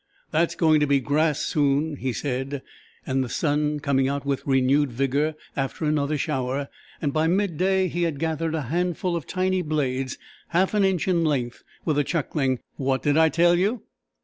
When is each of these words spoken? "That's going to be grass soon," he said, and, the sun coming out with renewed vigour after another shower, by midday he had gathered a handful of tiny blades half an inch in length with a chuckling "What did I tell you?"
"That's 0.31 0.55
going 0.55 0.79
to 0.79 0.87
be 0.87 0.99
grass 0.99 1.41
soon," 1.41 1.97
he 1.97 2.11
said, 2.11 2.63
and, 3.05 3.23
the 3.23 3.29
sun 3.29 3.79
coming 3.79 4.07
out 4.07 4.25
with 4.25 4.41
renewed 4.47 4.91
vigour 4.91 5.35
after 5.55 5.85
another 5.85 6.17
shower, 6.17 6.69
by 7.07 7.27
midday 7.27 7.87
he 7.87 8.01
had 8.01 8.17
gathered 8.17 8.55
a 8.55 8.63
handful 8.63 9.15
of 9.15 9.27
tiny 9.27 9.61
blades 9.61 10.17
half 10.47 10.73
an 10.73 10.83
inch 10.83 11.07
in 11.07 11.23
length 11.23 11.63
with 11.85 11.99
a 11.99 12.03
chuckling 12.03 12.61
"What 12.77 13.03
did 13.03 13.15
I 13.15 13.29
tell 13.29 13.53
you?" 13.53 13.83